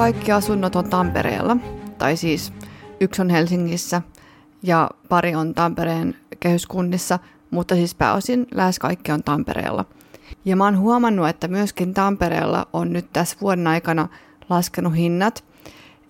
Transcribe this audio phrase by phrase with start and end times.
[0.00, 1.56] kaikki asunnot on Tampereella,
[1.98, 2.52] tai siis
[3.00, 4.02] yksi on Helsingissä
[4.62, 7.18] ja pari on Tampereen kehyskunnissa,
[7.50, 9.84] mutta siis pääosin lähes kaikki on Tampereella.
[10.44, 14.08] Ja mä oon huomannut, että myöskin Tampereella on nyt tässä vuoden aikana
[14.50, 15.44] laskenut hinnat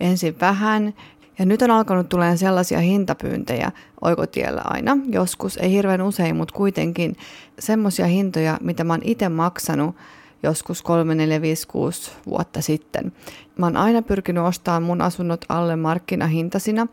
[0.01, 0.95] ensin vähän.
[1.39, 7.17] Ja nyt on alkanut tulemaan sellaisia hintapyyntejä oikotiellä aina, joskus, ei hirveän usein, mutta kuitenkin
[7.59, 9.97] semmoisia hintoja, mitä mä oon itse maksanut
[10.43, 13.13] joskus 3, 4, 5, 6 vuotta sitten.
[13.59, 16.87] Mä oon aina pyrkinyt ostamaan mun asunnot alle markkinahintasina,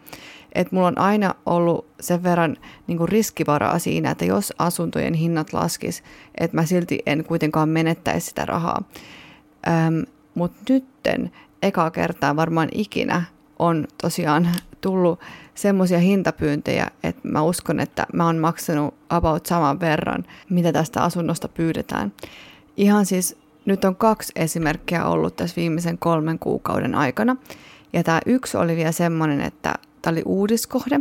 [0.53, 2.57] että mulla on aina ollut sen verran
[2.87, 6.03] niin kuin riskivaraa siinä, että jos asuntojen hinnat laskis,
[6.37, 8.83] että mä silti en kuitenkaan menettäisi sitä rahaa.
[9.67, 9.99] Ähm,
[10.35, 13.23] Mutta nytten eka kertaa varmaan ikinä
[13.59, 14.47] on tosiaan
[14.81, 15.19] tullut
[15.55, 21.47] semmoisia hintapyyntejä, että mä uskon, että mä oon maksanut about saman verran, mitä tästä asunnosta
[21.47, 22.13] pyydetään.
[22.77, 27.35] Ihan siis nyt on kaksi esimerkkiä ollut tässä viimeisen kolmen kuukauden aikana.
[27.93, 30.99] Ja tämä yksi oli vielä semmoinen, että tämä oli uudiskohde.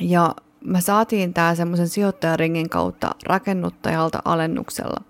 [0.00, 5.02] Ja mä saatiin tämä semmoisen sijoittajaringin kautta rakennuttajalta alennuksella.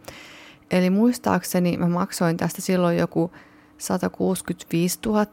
[0.71, 3.33] Eli muistaakseni mä maksoin tästä silloin joku
[3.79, 5.27] 165 000.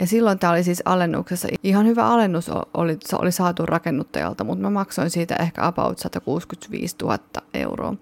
[0.00, 1.48] Ja silloin tämä oli siis alennuksessa.
[1.62, 7.18] Ihan hyvä alennus oli, oli saatu rakennuttajalta, mutta mä maksoin siitä ehkä about 165 000
[7.54, 7.94] euroa.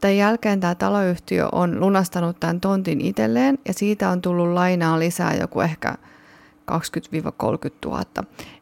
[0.00, 5.34] Tämän jälkeen tämä taloyhtiö on lunastanut tämän tontin itselleen ja siitä on tullut lainaa lisää
[5.34, 5.94] joku ehkä
[6.70, 6.74] 20-30
[7.86, 8.04] 000.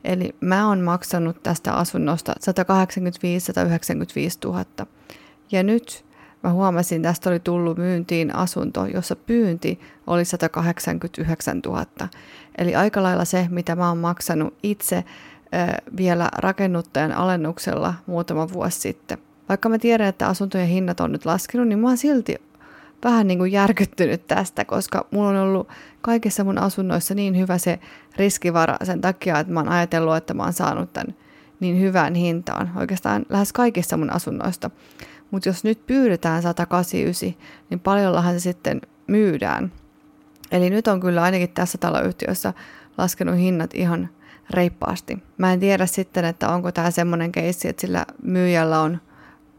[0.05, 2.35] Eli mä oon maksanut tästä asunnosta 185-195
[4.45, 4.65] 000.
[5.53, 6.05] Ja nyt
[6.43, 11.87] mä huomasin, tästä oli tullut myyntiin asunto, jossa pyynti oli 189 000.
[12.59, 15.05] Eli aika lailla se, mitä mä oon maksanut itse
[15.97, 19.28] vielä rakennuttajan alennuksella muutama vuosi sitten.
[19.49, 22.37] Vaikka mä tiedän, että asuntojen hinnat on nyt laskenut, niin mä oon silti
[23.05, 25.69] vähän niin kuin järkyttynyt tästä, koska mulla on ollut
[26.01, 27.79] kaikissa mun asunnoissa niin hyvä se
[28.17, 31.15] riskivara sen takia, että mä oon ajatellut, että mä oon saanut tämän
[31.61, 34.71] niin hyvään hintaan oikeastaan lähes kaikissa mun asunnoista.
[35.31, 39.73] Mutta jos nyt pyydetään 189, niin paljonlahan se sitten myydään.
[40.51, 42.53] Eli nyt on kyllä ainakin tässä taloyhtiössä
[42.99, 44.09] laskenut hinnat ihan
[44.51, 45.19] reippaasti.
[45.39, 49.01] Mä en tiedä sitten, että onko tämä semmoinen keissi, että sillä myyjällä on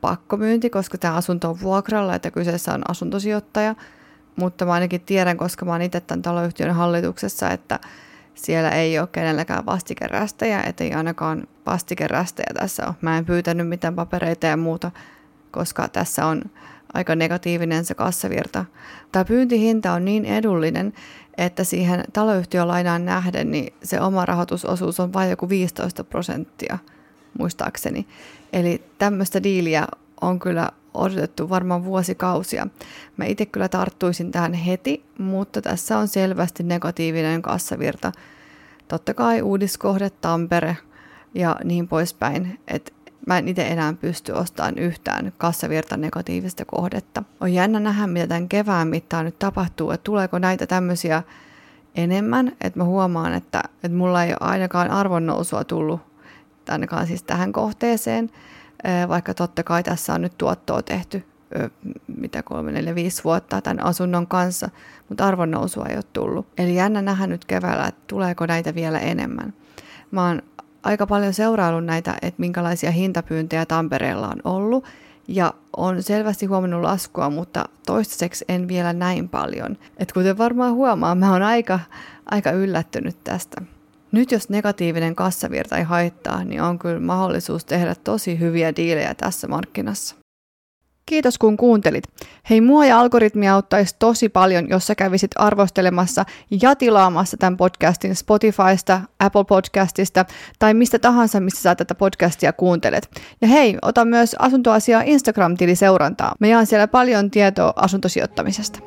[0.01, 3.75] pakkomyynti, koska tämä asunto on vuokralla, että kyseessä on asuntosijoittaja.
[4.35, 7.79] Mutta mä ainakin tiedän, koska mä oon itse tämän taloyhtiön hallituksessa, että
[8.35, 12.95] siellä ei ole kenelläkään vastikerästäjä, ei ainakaan vastikerästäjä tässä ole.
[13.01, 14.91] Mä en pyytänyt mitään papereita ja muuta,
[15.51, 16.41] koska tässä on
[16.93, 18.65] aika negatiivinen se kassavirta.
[19.11, 20.93] Tämä pyyntihinta on niin edullinen,
[21.37, 26.77] että siihen taloyhtiölainaan nähden niin se oma rahoitusosuus on vain joku 15 prosenttia,
[27.39, 28.07] muistaakseni.
[28.53, 29.87] Eli tämmöistä diiliä
[30.21, 32.67] on kyllä odotettu varmaan vuosikausia.
[33.17, 38.11] Mä itse kyllä tarttuisin tähän heti, mutta tässä on selvästi negatiivinen kassavirta.
[38.87, 40.77] Totta kai uudiskohde, Tampere
[41.33, 42.91] ja niin poispäin, että
[43.27, 47.23] mä en itse enää pysty ostamaan yhtään kassavirta negatiivista kohdetta.
[47.41, 51.23] On jännä nähdä, mitä tämän kevään mittaan nyt tapahtuu, että tuleeko näitä tämmöisiä
[51.95, 56.08] enemmän, että mä huomaan, että, että mulla ei ole ainakaan arvonnousua tullut
[56.69, 58.29] ainakaan siis tähän kohteeseen,
[59.07, 61.23] vaikka totta kai tässä on nyt tuottoa tehty
[62.17, 64.69] mitä 3, 4, 5 vuotta tämän asunnon kanssa,
[65.09, 66.47] mutta arvonnousua ei ole tullut.
[66.57, 69.53] Eli jännä nähdä nyt keväällä, että tuleeko näitä vielä enemmän.
[70.11, 70.41] Mä oon
[70.83, 74.85] aika paljon seuraillut näitä, että minkälaisia hintapyyntejä Tampereella on ollut,
[75.27, 79.77] ja on selvästi huomannut laskua, mutta toistaiseksi en vielä näin paljon.
[79.97, 81.79] Et kuten varmaan huomaa, mä oon aika,
[82.25, 83.61] aika yllättynyt tästä.
[84.11, 89.47] Nyt jos negatiivinen kassavirta ei haittaa, niin on kyllä mahdollisuus tehdä tosi hyviä diilejä tässä
[89.47, 90.15] markkinassa.
[91.05, 92.03] Kiitos kun kuuntelit.
[92.49, 96.25] Hei, mua ja algoritmia auttaisi tosi paljon, jos sä kävisit arvostelemassa
[96.61, 100.25] ja tilaamassa tämän podcastin Spotifysta, Apple Podcastista
[100.59, 103.09] tai mistä tahansa, missä sä tätä podcastia kuuntelet.
[103.41, 106.35] Ja hei, ota myös asuntoasiaa Instagram-tili seurantaa.
[106.39, 108.79] Me jaan siellä paljon tietoa asuntosijoittamisesta.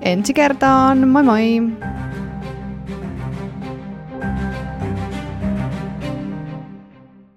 [0.00, 1.60] Ensi kertaan, moi moi!